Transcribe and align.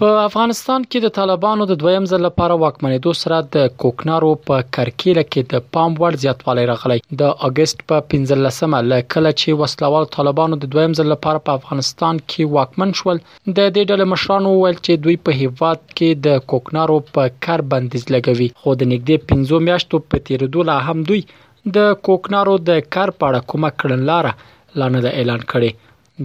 په 0.00 0.16
افغانستان 0.22 0.82
کې 0.86 1.02
د 1.02 1.12
طالبانو 1.18 1.66
د 1.68 1.76
دویم 1.82 2.06
ځل 2.08 2.22
لپاره 2.24 2.56
واکمنېدو 2.62 3.12
سره 3.20 3.36
د 3.54 3.68
کوکنارو 3.84 4.30
په 4.48 4.64
کرکیله 4.76 5.22
کې 5.28 5.46
د 5.52 5.62
پام 5.76 5.94
وړ 6.00 6.18
زیاتوالی 6.24 6.64
راغلی 6.70 6.96
د 7.22 7.32
اگست 7.48 7.80
په 7.92 8.02
15مه 8.14 8.80
ل 8.88 8.98
کله 9.14 9.30
چې 9.30 9.60
وسلوال 9.60 10.08
طالبانو 10.16 10.58
د 10.64 10.70
دویم 10.74 10.96
ځل 11.00 11.08
لپاره 11.14 11.42
په 11.46 11.54
افغانستان 11.60 12.20
کې 12.20 12.52
واکمن 12.58 12.92
شول 13.00 13.22
د 13.22 13.32
دې 13.60 13.88
ډلې 13.88 14.12
مشرانو 14.12 14.52
ویل 14.58 14.76
چې 14.82 15.00
دوی 15.06 15.16
په 15.28 15.40
هیواد 15.40 15.82
کې 15.94 16.22
د 16.28 16.44
کوکنارو 16.54 16.98
په 17.16 17.34
کار 17.48 17.66
بندیز 17.74 18.06
لګوي 18.16 18.50
خو 18.60 18.76
د 18.82 18.92
نګدې 18.92 19.56
15 19.56 19.66
میاشتو 19.70 20.02
په 20.10 20.26
تیریدو 20.30 20.66
لا 20.72 20.76
هم 20.90 21.06
دوی 21.12 21.24
د 21.80 21.90
کوکنارو 22.10 22.58
د 22.68 22.84
کار 22.98 23.18
په 23.18 23.32
اړه 23.32 23.50
کومه 23.54 23.74
کړنلاره 23.80 24.80
لانه 24.82 25.06
د 25.08 25.18
اعلان 25.20 25.50
کړي 25.54 25.74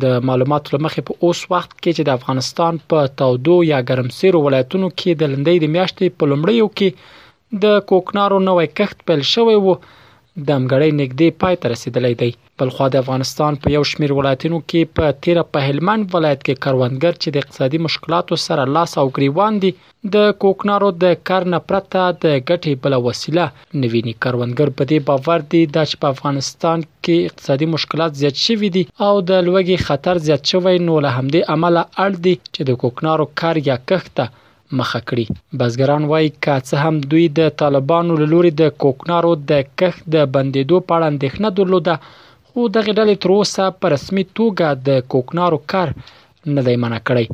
د 0.02 0.04
معلوماتو 0.28 0.70
لمخې 0.76 1.02
په 1.08 1.14
اوس 1.24 1.40
وخت 1.52 1.72
کې 1.82 1.92
چې 1.98 2.02
د 2.06 2.10
افغانستان 2.18 2.74
په 2.90 3.00
تودو 3.18 3.56
یا 3.72 3.80
ګرمسیرو 3.90 4.40
ولایتونو 4.46 4.88
کې 5.00 5.12
د 5.16 5.24
لندې 5.34 5.56
د 5.60 5.66
میاشتې 5.76 6.06
په 6.18 6.24
لومړیو 6.32 6.68
کې 6.78 6.90
د 7.64 7.66
کوکنارو 7.90 8.38
نوې 8.50 8.68
کښت 8.78 8.98
پیل 9.08 9.22
شوی 9.34 9.58
وو 9.60 9.74
د 10.46 10.50
امګړۍ 10.60 10.92
نږدې 11.02 11.28
پای 11.42 11.56
ته 11.62 11.66
رسیدلی 11.74 12.14
دی 12.22 12.32
بل 12.60 12.70
خو 12.76 12.86
د 12.90 12.96
افغانستان 13.04 13.54
په 13.62 13.68
یو 13.76 13.84
شمیر 13.92 14.12
ولایتونو 14.18 14.58
کې 14.70 14.82
په 14.96 15.06
تیره 15.24 15.44
په 15.54 15.60
هلمند 15.68 16.04
ولایت 16.16 16.40
کې 16.46 16.60
کروندګر 16.66 17.14
چې 17.22 17.28
د 17.32 17.36
اقتصادي 17.42 17.80
مشکلاتو 17.88 18.36
سره 18.48 18.64
لاس 18.76 18.92
او 19.02 19.08
ګریوان 19.16 19.54
دي 19.64 19.72
د 20.14 20.16
کوکنارو 20.44 20.90
د 21.04 21.20
کار 21.30 21.44
نه 21.54 21.60
پرته 21.70 22.00
د 22.24 22.26
ګټې 22.50 22.74
بل 22.84 22.94
وسیله 23.08 23.46
نویني 23.82 24.14
کروندګر 24.24 24.70
په 24.78 24.84
دې 24.92 25.00
باور 25.10 25.40
دي 25.52 25.64
چې 25.90 25.96
په 26.02 26.08
افغانستان 26.14 26.80
کې 27.04 27.18
اقتصادي 27.30 27.68
مشکلات 27.76 28.12
زیات 28.22 28.36
شوي 28.46 28.70
دي 28.78 28.84
او 29.08 29.14
د 29.30 29.32
لوګي 29.48 29.78
خطر 29.88 30.16
زیات 30.28 30.44
شوی 30.52 30.78
نو 30.88 30.94
له 31.06 31.10
همدې 31.18 31.42
عمله 31.54 31.82
اړ 32.06 32.12
دي 32.26 32.36
چې 32.54 32.62
د 32.70 32.70
کوکنارو 32.84 33.26
کار 33.42 33.56
یا 33.70 33.78
کښته 33.90 34.26
مخه 34.80 35.00
کړي 35.12 35.26
بزګران 35.62 36.06
وایي 36.12 36.32
که 36.48 36.56
څه 36.70 36.86
هم 36.88 37.00
دوی 37.14 37.26
د 37.42 37.54
طالبانو 37.64 38.18
له 38.24 38.28
لوري 38.34 38.52
د 38.64 38.72
کوکنارو 38.86 39.34
د 39.54 39.64
کښت 39.80 40.04
د 40.16 40.28
بندیدو 40.36 40.80
په 40.90 40.96
اړه 40.98 41.12
اندېښنه 41.12 41.50
درلوده 41.58 41.96
خو 42.50 42.68
دغه 42.78 42.96
ډلې 43.00 43.16
تر 43.26 43.34
اوسه 43.38 43.66
په 43.80 43.94
رسمي 43.96 44.24
توګه 44.34 44.76
د 44.90 45.08
کوکنارو 45.16 45.60
کار 45.74 45.94
نه 46.58 46.62
دی 46.68 46.76
منع 46.84 47.00
کړی 47.08 47.26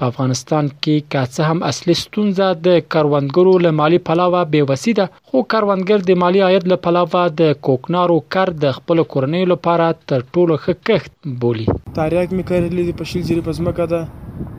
په 0.00 0.06
افغانستان 0.10 0.68
کې 0.68 1.10
کاڅه 1.14 1.48
هم 1.50 1.58
اصلي 1.70 1.94
ستونزه 2.02 2.46
د 2.66 2.80
کاروندګرو 2.94 3.54
له 3.66 3.72
مالی 3.80 3.98
پلاوه 4.08 4.40
بې 4.54 4.70
وسیده 4.72 5.06
خو 5.28 5.42
کاروندګر 5.54 6.06
د 6.10 6.20
مالی 6.24 6.42
عاید 6.48 6.68
له 6.74 6.78
پلاوه 6.88 7.24
د 7.42 7.52
کوکنارو 7.68 8.16
کار 8.36 8.54
د 8.64 8.74
خپل 8.80 9.04
کورنۍ 9.14 9.44
لپاره 9.52 9.88
تر 10.12 10.26
ټولو 10.34 10.58
ښه 10.64 10.82
کښت 10.90 11.38
بولي 11.44 11.66
تاریخ 11.70 12.26
مې 12.34 12.44
کړلې 12.50 13.00
په 13.02 13.12
شیل 13.12 13.26
زیری 13.30 13.46
پزما 13.50 13.76
کده 13.80 14.02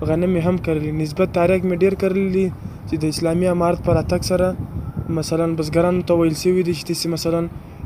غنم 0.07 0.33
هم 0.45 0.55
کرلي 0.65 0.91
نسبت 1.01 1.29
تاریخ 1.37 1.61
مې 1.67 1.75
ډیر 1.83 1.93
کرلي 2.03 2.27
دي 2.35 2.45
چې 2.87 2.95
د 3.03 3.13
اسلامي 3.13 3.47
امارت 3.55 3.79
پر 3.85 3.95
اتک 4.01 4.21
سره 4.31 4.47
مثلا 5.19 5.45
بزګرانو 5.57 6.05
ته 6.09 6.13
ویل 6.19 6.35
سوي 6.43 6.61
دي 6.67 6.73
چې 6.79 6.83
تاسې 6.89 7.07
مثلا 7.15 7.41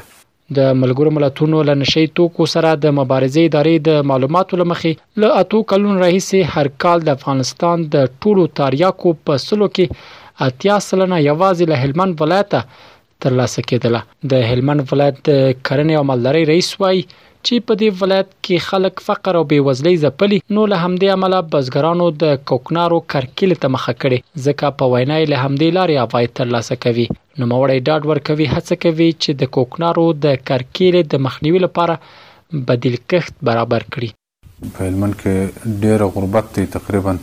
د 0.59 0.71
ملګرو 0.79 1.13
ملتونو 1.17 1.59
له 1.69 1.75
نشي 1.81 2.05
توکو 2.19 2.47
سره 2.55 2.71
د 2.85 2.95
مبارزې 2.95 3.51
ادارې 3.51 3.85
د 3.89 4.07
معلوماتو 4.13 4.59
لمخې 4.63 5.21
له 5.25 5.43
اتو 5.43 5.61
کلون 5.73 6.01
راهیسې 6.03 6.55
هر 6.55 6.73
کال 6.85 7.05
د 7.09 7.15
افغانستان 7.21 7.85
د 7.97 8.09
ټولو 8.25 8.45
تریاکو 8.61 9.13
په 9.31 9.43
سلو 9.45 9.69
کې 9.75 10.47
اتیا 10.49 10.79
سلنه 10.87 11.21
یوازې 11.27 11.71
له 11.73 11.83
هلمند 11.85 12.25
ولایت 12.25 12.57
ترلاسه 12.57 13.67
کېدله 13.69 14.33
د 14.35 14.49
هلمند 14.53 14.87
ولایت 14.95 15.23
کرنې 15.29 16.03
او 16.03 16.09
مالدارۍ 16.13 16.45
رئیس 16.53 16.73
وایي 16.85 17.05
چې 17.47 17.63
په 17.69 17.75
دې 17.79 17.89
ولایت 18.03 18.29
کې 18.45 18.63
خلک 18.67 19.01
فقر 19.07 19.37
او 19.39 19.41
بیوزلۍ 19.49 19.97
ځپلي 20.03 20.37
نو 20.57 20.61
له 20.71 20.79
همدې 20.83 21.09
عمله 21.15 21.41
بزګرانو 21.55 22.05
د 22.23 22.33
کوکنارو 22.51 22.97
کرکیل 23.13 23.53
ته 23.65 23.71
مخه 23.75 23.93
کړي 24.03 24.45
ځکه 24.45 24.71
په 24.79 24.93
وینای 24.93 25.27
له 25.33 25.41
همدې 25.43 25.69
لارې 25.77 25.99
عواید 26.05 26.33
ترلاسه 26.39 26.77
کوي 26.87 27.05
نو 27.41 27.49
موړی 27.51 27.83
ډاډ 27.89 28.09
ورکوي 28.13 28.47
هڅه 28.53 28.79
کوي 28.87 29.09
چې 29.23 29.37
د 29.43 29.51
کوکنارو 29.59 30.07
د 30.25 30.41
کرکیل 30.51 30.97
د 31.13 31.23
مخنیوي 31.27 31.61
لپاره 31.65 32.65
بدیل 32.71 32.97
کښت 32.99 33.47
برابر 33.49 33.87
کړي 33.95 34.71
په 34.77 34.89
هلمند 34.89 35.19
کې 35.23 35.69
ډېر 35.85 36.07
غربت 36.17 36.51
دی 36.59 36.65
تقریبا 36.77 37.15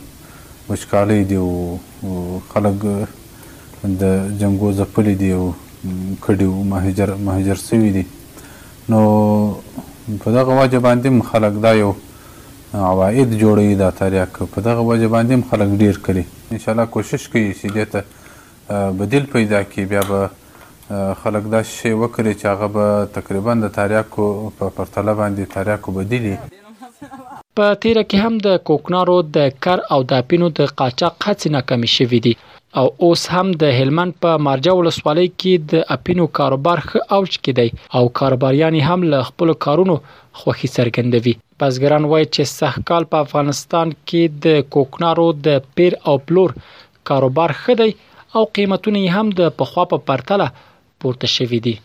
وشکالي 0.71 1.19
دی 1.33 1.41
او 1.45 2.35
خلک 2.51 2.83
د 4.01 4.19
جنگو 4.41 4.75
ځپلې 4.81 5.15
دی 5.23 5.33
او 5.37 5.45
کډیو 5.85 6.59
مهاجر 6.75 7.15
مهاجر 7.23 7.67
سوي 7.69 7.89
دي 7.99 8.05
نو 8.93 8.99
په 10.05 10.29
دغه 10.35 10.51
وجه 10.61 10.79
باندې 10.85 11.09
خلک 11.31 11.53
دا 11.65 11.71
یو 11.81 11.91
عواید 12.91 13.29
جوړوي 13.41 13.75
دا 13.81 13.89
تریاک 13.99 14.39
په 14.55 14.61
دغه 14.67 14.79
وجه 14.89 15.07
باندې 15.07 15.43
خلک 15.51 15.69
ډیر 15.81 15.97
کوي 16.07 16.23
ان 16.55 16.59
شاء 16.63 16.71
الله 16.73 16.85
کوشش 16.95 17.27
کوي 17.35 17.43
چې 17.53 17.67
دې 17.67 17.85
ته 17.91 18.01
بدیل 19.01 19.25
پیدا 19.35 19.61
کړي 19.63 19.85
بیا 19.91 20.03
به 20.09 20.29
خلک 21.21 21.47
دا 21.53 21.61
شی 21.75 21.91
وکړي 21.93 22.33
چې 22.39 22.45
هغه 22.51 22.67
به 22.75 23.05
تقریبا 23.19 23.53
د 23.63 23.71
تریاکو 23.79 24.27
په 24.59 24.69
پرتله 24.81 25.13
باندې 25.21 25.51
تریاکو 25.55 25.91
بدیلی 25.99 26.35
په 27.59 27.65
تیر 27.81 27.97
کې 28.11 28.17
هم 28.25 28.33
د 28.45 28.49
کوکنارو 28.67 29.15
د 29.35 29.39
کر 29.63 29.79
او 29.93 29.99
د 30.11 30.21
پینو 30.29 30.47
د 30.59 30.61
قاچاق 30.79 31.13
هڅې 31.25 31.47
ناکامې 31.55 31.89
شوې 31.97 32.19
دي 32.25 32.33
او 32.79 32.85
اوس 33.05 33.21
هم 33.33 33.47
د 33.61 33.73
هلمند 33.79 34.13
په 34.23 34.31
مارجه 34.45 34.71
ولسوالۍ 34.79 35.27
کې 35.39 35.53
د 35.71 35.73
اپینو 35.95 36.25
کاروبار 36.37 36.79
ښه 36.89 36.99
اوج 37.17 37.31
کې 37.43 37.51
دی 37.59 37.67
او 37.97 38.03
کاروباریان 38.19 38.75
هم 38.89 38.99
له 39.11 39.19
خپل 39.29 39.47
کارونو 39.65 39.95
خوښي 40.39 40.67
څرګندوي 40.77 41.33
بزګران 41.59 42.03
وایي 42.11 42.27
چې 42.35 42.43
سخت 42.59 42.81
کال 42.89 43.03
په 43.11 43.21
افغانستان 43.25 43.87
کې 44.07 44.23
د 44.45 44.67
کوکنارو 44.75 45.27
د 45.45 45.71
پیر 45.75 45.91
او 46.07 46.15
پلور 46.27 46.57
کاروبار 47.09 47.57
ښه 47.61 47.73
دی 47.81 47.91
او 48.35 48.43
قیمتونه 48.55 49.07
هم 49.15 49.33
د 49.39 49.57
پخوا 49.59 49.85
په 49.91 50.05
پرتله 50.11 50.49
پورته 51.01 51.27
شوي 51.37 51.59
دي 51.67 51.75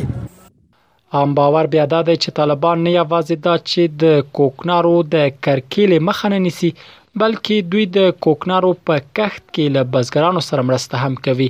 عام 1.14 1.34
باور 1.38 1.64
بیا 1.72 1.84
دا 1.90 2.00
دی 2.06 2.14
چې 2.22 2.30
طالبان 2.36 2.80
نه 2.84 2.92
یوازې 2.92 3.36
دا 3.42 3.52
چې 3.58 3.98
د 4.02 4.30
کوکنارو 4.38 4.94
د 5.10 5.28
کرکیلې 5.46 5.98
مخه 6.06 6.30
نه 6.32 6.38
نیسي 6.46 6.70
بلکې 7.22 7.68
دوی 7.74 7.84
د 7.96 8.16
کوکنارو 8.26 8.70
په 8.88 9.04
کښت 9.18 9.44
کې 9.54 9.74
له 9.76 9.82
بزګرانو 9.92 10.42
سره 10.48 10.64
مرسته 10.70 11.04
هم 11.04 11.14
کوي 11.28 11.48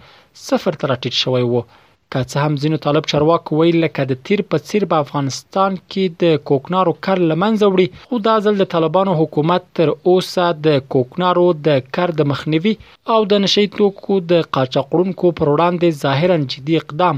صفر 0.46 0.84
تر 0.84 0.96
ټیټ 0.96 1.26
شوی 1.26 1.50
وو 1.54 1.64
که 2.12 2.20
څه 2.32 2.38
هم 2.44 2.54
ځینو 2.62 2.78
طالب 2.86 3.04
چارواکو 3.12 3.52
ویل 3.60 3.78
لکه 3.86 4.04
د 4.12 4.20
تیر 4.26 4.42
په 4.52 4.58
څیر 4.68 4.84
په 4.92 4.98
افغانستان 5.04 5.72
کې 5.92 6.04
د 6.24 6.38
کوکنارو 6.50 6.94
کار 7.08 7.18
لمنځه 7.32 7.66
وړي 7.72 7.88
خو 8.12 8.16
دا 8.28 8.36
ځل 8.46 8.56
د 8.60 8.66
طالبانو 8.76 9.12
حکومت 9.22 9.64
تر 9.80 9.90
اوسه 10.10 10.46
د 10.70 10.80
کوکنارو 10.96 11.48
د 11.68 11.84
کار 11.98 12.10
د 12.20 12.30
مخنیوي 12.32 12.76
او 13.14 13.20
د 13.32 13.44
نشي 13.44 13.66
توکو 13.78 14.16
د 14.32 14.34
قاچاقړونکو 14.56 15.26
پر 15.42 15.48
وړاندې 15.54 15.88
ظاهرا 16.06 16.38
جدي 16.56 16.74
اقدام 16.82 17.16